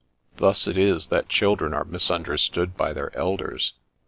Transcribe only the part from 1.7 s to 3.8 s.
are misunderstood by their elders!